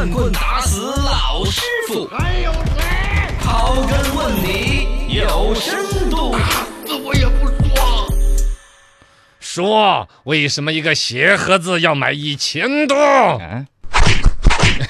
[0.00, 2.82] 乱棍打死老师傅，还有谁？
[3.44, 6.34] 刨根问底有深度。
[6.86, 8.08] 死我也不说。
[9.38, 12.96] 说为什么一个鞋盒子要买一千多？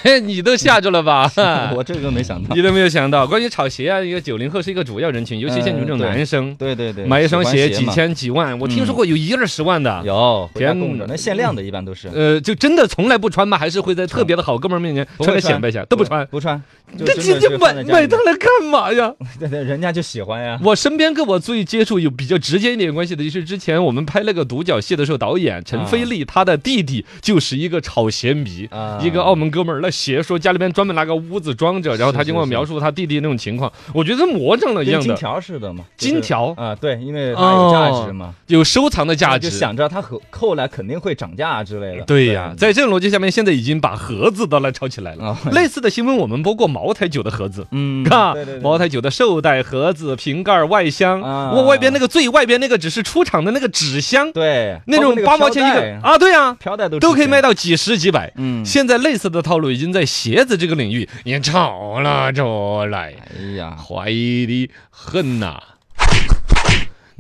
[0.25, 1.31] 你都吓着了吧？
[1.77, 2.63] 我这个没想到你。
[2.63, 10.03] 都没有想到，关于炒鞋啊，一个九零后是一个主要人群，尤其像你们这种男生，对对对，买一双鞋几千几万，我听说过有一二十万的。
[10.05, 13.57] 有回家天供着，那限量的一般都是呃，就真的从来不穿吗？
[13.59, 15.85] 还是会在特别的好哥们儿面前穿不会来显摆一下？
[15.87, 16.27] 都不穿。
[16.27, 16.61] 不穿，
[16.99, 19.13] 就这真这就买买它来干嘛呀？
[19.39, 20.59] 对对，人家就喜欢呀。
[20.63, 36.55] 我身边跟我最接触有比较直接一点关系的，就是之前我们拍那个独角戏的时候，导演陈飞利他的弟弟就是一个炒鞋迷，啊一个澳门哥们儿，那鞋说家里边专门拿个屋子装着，然后他是就跟我描述他弟弟那种情况，我觉得魔怔了一样的，金条似的嘛，就是金条。
[36.57, 39.51] 啊，对，因为它有价值嘛，有收藏的价值。
[39.51, 42.05] 就想着它后后来肯定会涨价之类的。
[42.05, 45.25] 对呀，在这种逻辑下面，现在已经把盒子都来炒起来了。
[45.25, 48.61] 啊， 类似的新闻我们播过茅台酒的盒子，嗯，看对对对。
[48.61, 51.53] 茅台酒的绶带盒子、瓶盖、外箱，啊。
[51.53, 54.79] 我外边那个最外边那个只是出厂的那个纸箱，对。
[54.87, 58.31] 那种八毛钱一个啊，对呀，飘带都都可以卖到，几十几百。
[58.37, 65.61] 嗯，现在类似的套路已经在鞋子这个领域也炒了出来，哎呀，坏的很呐、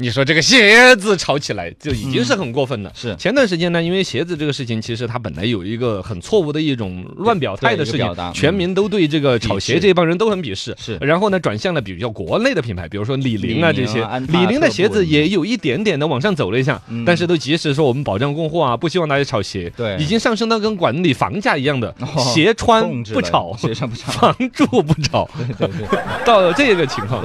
[0.01, 2.91] 你说这个鞋子炒起来就已经是很过分了。
[2.95, 3.15] 是。
[3.17, 10.75] 前段时间呢，因为鞋子这个事情，其实它本来有一个很错误的一种乱表态的事情全民都对这个炒鞋这帮人都很鄙视。
[10.79, 10.97] 是。
[11.03, 14.01] 然后呢，转向了比较国内的品牌，比如说李宁啊这些。
[14.29, 17.05] 李宁的鞋子也有一点点的往上走了一下，嗯。
[17.05, 19.71] 但是都及时说我们保障供货啊，不希望大家炒鞋。
[19.77, 19.97] 对。
[19.99, 25.29] 已经上升到跟管理房价一样的，哦鞋穿不炒，鞋穿不炒，房住不炒，
[25.59, 27.21] 对对对， 到这个情况。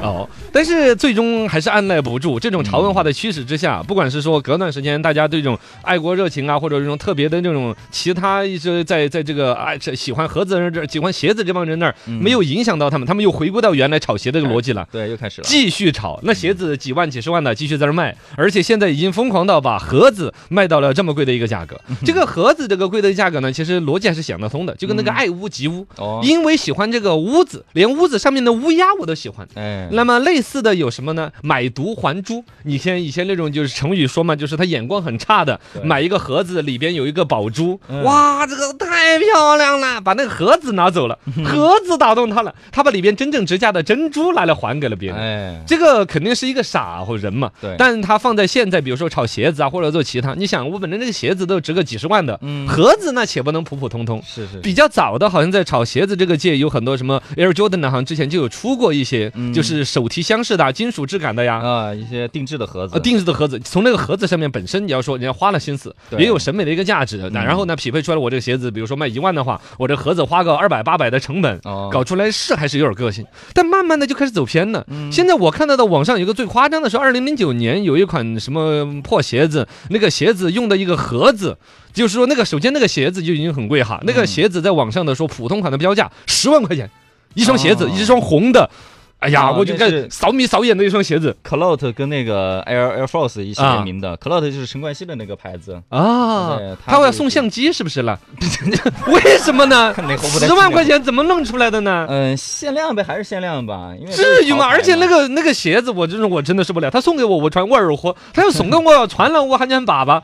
[0.00, 14.86] 哦，但是最终还是按耐不住这种潮文化的驱使之下，不管是说隔段时间大家对这种爱国热情啊，或者这种特别的这种其他一些在在这个爱这喜欢盒子人这喜欢鞋子这帮人那儿嗯没有影响到他们，他们又回归到原来炒鞋的这个逻辑了。
[14.92, 15.46] 对，又开始了。
[15.48, 21.80] 继续炒，那鞋子几万几十万的继续在那卖，而且现在已经疯狂到把盒子卖到了这么贵的一个价格。
[22.04, 29.46] 这个盒子这个贵的价格呢，其实逻辑还是想得通的，就跟那个嗯爱屋及乌，哦，因为喜欢这个屋子，连屋子上面的乌鸦我都喜欢。
[29.54, 31.30] 哎，那么类似的有什么呢？
[31.42, 32.44] 买椟还珠。
[32.64, 38.02] 以前以前那种就是成语说嘛，就是他眼光很差的，买一个盒子里边有一个宝珠，嗯。
[38.04, 45.18] 哇，这个太漂亮了，把那个盒子拿走了，盒子打动他了，他把里边真正值价的珍珠拿来还给了别人。
[45.18, 47.74] 哎，这个肯定是一个傻货人嘛，对。
[47.78, 52.66] 但他放在现在，比如说炒鞋子啊，或者做其他，你想，我本来那个鞋子都值个几十万的，嗯。
[52.68, 54.22] 盒子那且不能普普通通。
[54.26, 59.52] 是是，比较早的，好像在炒鞋子这个界有很多什么 Air Jordan 的，好像之前就有出过一些，嗯。
[59.52, 61.56] 就是手提箱式的啊金属质感的呀。
[61.56, 62.94] 啊，一些定制的盒子。
[62.94, 67.16] 呃，，定制的盒子，从那个盒子上面本身，你要说人家花了心思，也有审美的一个价值。
[67.32, 67.44] 那嗯。
[67.44, 73.24] 然后呢，匹配出来我这个鞋子，比如说卖一万的话，我这盒子花个二百八百的成本，哦，搞出来是还是有点个性，
[73.54, 74.84] 但慢慢的就开始走偏了。
[74.88, 81.56] 嗯现在我看到的网上有一个最夸张的是，二零零九年有一款什么破鞋子，那个鞋子用的一个盒子。
[81.92, 86.88] 就是说，那个首先那个鞋子就已经很贵哈，那个嗯鞋子在网上的说普通款的标价十万块钱，
[87.34, 88.70] 一双鞋子，哦一双红的，
[89.20, 98.18] 哎呀，哦我就看那是扫米扫眼的一双鞋子 Clout 跟那个 Air Air Force 一起啊联名的，Clout 就是陈冠希的那个牌子，啊，他要送相机是不是了？
[99.08, 99.94] 为什么呢？
[100.40, 102.06] 十万块钱怎么弄出来的呢？
[102.08, 104.66] 嗯，限量呗，还是限量吧，因为至于吗？
[104.66, 106.90] 而且那，个那个鞋子，我真是我真的受不了。
[106.90, 110.22] 他送给我，我穿我二货；他要送给我，穿了我喊你爸爸，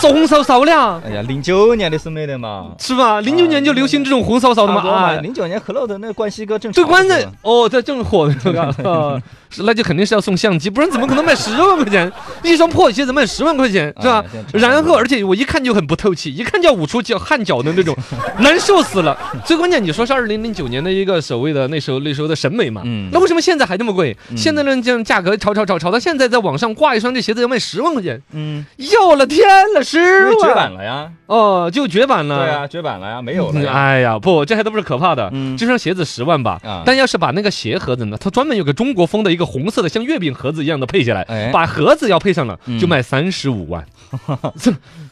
[0.00, 3.20] 这红烧烧了，哎呀，零九年的是没得嘛，是吧？
[3.20, 5.12] 零九年就流行这种红烧烧的嘛啊。
[5.22, 8.34] 零九年 Clout 那个冠希哥正最关键哦，这正火的
[9.52, 12.10] 是那就肯定是要送相机，不然怎么可能卖十万块钱？
[12.42, 14.24] 一双破鞋子卖十万块钱是吧
[14.54, 17.94] 然后，而且我一看就很不透气，一看就要捂出脚汗脚的那种，
[18.40, 19.14] 难受死了。
[19.44, 22.80] 最关键，你说是二零零九年的一个所谓的那时候那时候的审美嘛？
[22.86, 24.16] 嗯那为什么现在还这么贵？
[24.30, 32.38] 嗯现在呢，这样价格炒炒炒炒到现在，在网上挂一双这鞋子要卖十万块钱，嗯，要了天了，十因为绝版了呀，哦，就绝版了。
[32.38, 35.28] 对啊，绝版了呀，没有了哎呀，不，这还都不是可怕的。
[35.34, 41.50] 嗯这双鞋子十万吧，啊但要是把那个鞋盒子呢，它专门有个中国风的一个红色的像月饼盒子一样的配下来，哎。
[41.52, 42.78] 把盒子要配上了，嗯。
[42.78, 43.84] 就卖三十五万。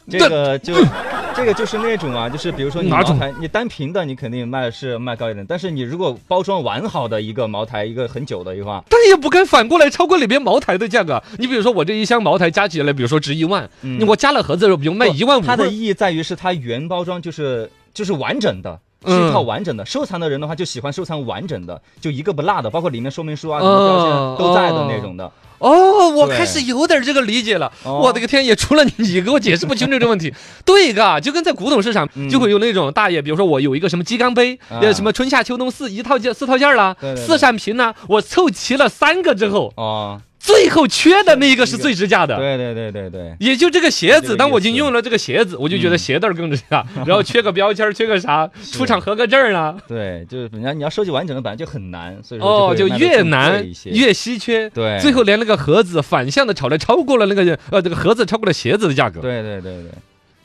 [0.09, 0.73] 这个就
[1.35, 3.15] 这个就是那种啊，就是比如说你哪种？
[3.15, 11.21] 茅台，你单瓶的你肯定卖是卖高一点，但是你如果包装完好的一个茅台，一个很久的一个话，但也不该反过来超过里边茅台的价格。
[11.37, 13.99] 你比如说我这一箱茅台加起来，比如说值一万，嗯。
[13.99, 19.85] 你我加了盒子，比如卖一万五，它的意义在于是它原包装就是就是完整的，是一套嗯完整的。
[19.85, 25.31] 收藏的人的话就喜欢收藏完整的，就一个不落的，包括里面说明书啊、什么标签都在的那种的。
[25.59, 27.71] 哦，我开始有点这个理解了。
[27.83, 30.33] 哦我的个天也，除了你给我解释不清楚这个问题，
[30.65, 42.35] 对嘎，就跟在古董市场嗯就会有那种大爷，比如说我有一个什么鸡缸杯，啊呃，什么春夏秋冬四一套件四套件啦四扇屏呢，我凑齐了三个之后，哦，最后缺的那一个是最值价的。
[42.35, 49.77] 对对对对对，也就这个鞋子，这个当我已经用了这个鞋子，我就觉得嗯鞋带儿更值价， 然后缺个标签儿，缺个啥，出厂合格证儿啊。
[49.87, 54.69] 对，就是人家你要收集完整的本来就很难，所以说哦，就越难越稀缺。
[54.71, 59.21] 对最后连那个盒子反向的炒来超过了那个呃这个盒子超过了鞋子的价格。
[59.21, 59.91] 对对对对，也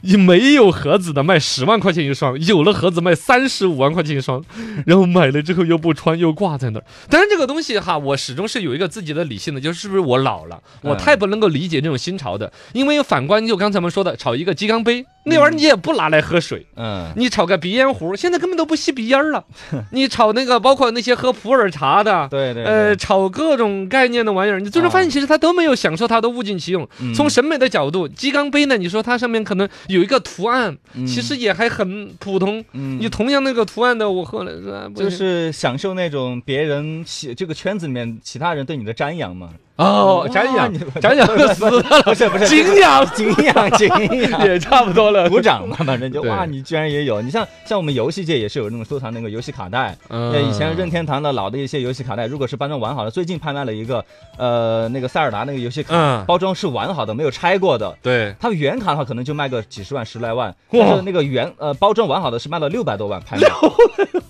[0.03, 4.45] 没有盒子的卖十万块钱一双，有了盒子卖三十五万块钱一双，
[4.87, 6.85] 然后买了之后又不穿，又挂在那儿。
[7.09, 12.53] 但是这个东西哈，我始终是有一个自己的理性的，就是是不是我老了，我嗯太不能够理解这种新潮的。
[12.73, 16.65] 因为反观就刚才我们说的，炒一个鸡缸杯，那玩意儿你也不拿来喝水。
[16.77, 19.45] 嗯，你炒个鼻烟壶，现在根本都不吸鼻烟儿了。
[19.93, 26.89] 你炒那个，包括那些喝普洱茶的，对对，呃，炒各种概念的玩意儿，你最终发现其实它都没有享受它的物尽其用。
[27.01, 32.65] 嗯从审美的角度，鸡缸杯呢，你说它上面可能有一个图案，嗯其实也还很普通。
[32.73, 39.51] 嗯你同样那个图案的，我喝了是吧就是享受那种别人喜这个圈子里面其他人对你的瞻仰嘛。
[39.77, 43.89] 哦，瞻仰瞻仰死了，不是不是敬仰敬仰敬
[44.31, 44.45] 仰。
[44.49, 45.29] 也差不多了。
[45.29, 47.21] 鼓掌嘛，反正就哇，你居然也有！
[47.21, 54.03] 你像像我们游戏界也是有那种收藏那个游戏卡带，嗯呃，以前任天堂的老的一些游戏卡带，如果是包装完好的，最近拍卖了一个，
[54.39, 57.95] 呃，那个塞尔达那个游戏卡，嗯包装是完好的，没有拆过的。
[58.03, 63.47] 对，它原卡的话可能就卖个几十万、十来万，但是那个原呃包装完好的是卖了六百多万拍卖。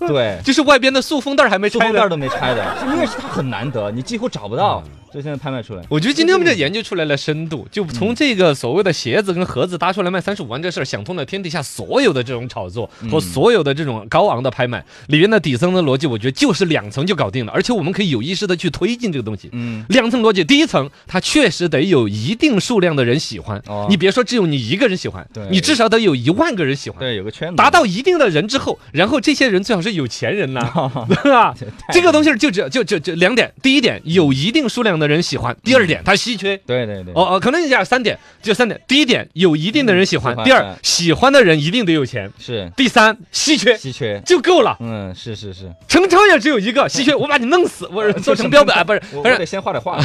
[0.07, 1.79] 对，就是外边的塑封袋还没拆。
[1.79, 4.83] 塑封袋都没拆的，因为是它很难得，你几乎找不到，
[5.17, 5.81] 所以现在拍卖出来。
[5.89, 19.49] 我觉得今天我们这研究出来了深度，就从这个所谓的鞋子跟盒子搭出来卖三十五万这事儿，想通了天底下所有的这种炒作和嗯所有的这种高昂的拍卖里面的底层的逻辑，我觉得就是两层就搞定了，而且我们可以有意识的去推进这个东西。
[19.53, 23.87] 嗯，两层逻辑，第一层，它确实得有一定数量的人喜欢，哦。
[23.89, 26.99] 你别说只有你一个人喜欢对，你至少得有一万个人喜欢。
[26.99, 27.55] 对，有个圈子。
[27.55, 30.61] 达到一定的人之后，然后这些人最好是有钱人呐、
[31.23, 31.55] 对吧？
[31.91, 36.57] 这个东西就只就就就两点，第一点有一定数量的人喜欢，第二点它稀缺。
[36.57, 38.79] 对对对，哦哦，可能你讲三点，就三点。
[38.87, 44.21] 第一点有一定的人喜欢，第二嗯喜欢的人一定得有钱，是第三稀缺稀缺。
[44.25, 44.75] 就够了。
[44.79, 49.97] 嗯，是是是，成超也只有一个稀缺， 我把你弄死，我做成标本啊，不是不是得先画点画。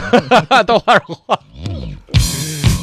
[0.62, 1.38] 逗号话。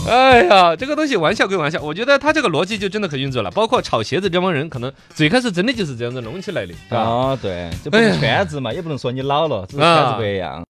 [0.07, 3.51] 哎呀，这个东西玩笑归玩笑，我觉得他这个逻辑就真的可运作了。
[3.51, 6.97] 包括炒鞋子这帮人，可能最开始真的就是这样子弄起来的，啊？
[6.97, 10.57] 哦，对，这不是圈子嘛，也不能说你老了，只是圈子不一样。